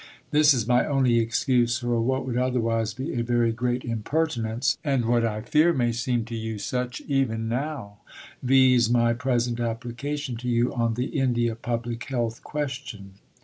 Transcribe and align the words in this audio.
This 0.31 0.51
is 0.55 0.67
my 0.67 0.83
only 0.83 1.19
excuse 1.19 1.77
for 1.77 2.01
what 2.01 2.25
would 2.25 2.35
otherwise 2.35 2.91
be 2.91 3.13
a 3.13 3.21
very 3.21 3.51
great 3.51 3.85
impertinence 3.85 4.75
and 4.83 5.05
what 5.05 5.23
I 5.23 5.41
fear 5.41 5.73
may 5.73 5.91
seem 5.91 6.25
to 6.25 6.35
you 6.35 6.57
such 6.57 7.01
even 7.01 7.47
now, 7.47 7.99
viz. 8.41 8.89
my 8.89 9.13
present 9.13 9.59
application 9.59 10.37
to 10.37 10.49
you 10.49 10.73
on 10.73 10.95
the 10.95 11.19
India 11.19 11.53
Public 11.55 12.03
Health 12.05 12.43
question. 12.43 13.13